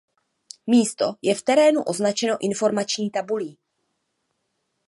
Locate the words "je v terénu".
1.21-1.83